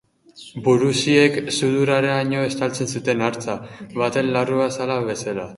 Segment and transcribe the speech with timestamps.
[0.67, 3.47] Burusiek sudurreraino estaltzen zuten, hartz
[4.05, 5.47] baten larruazalak bezala.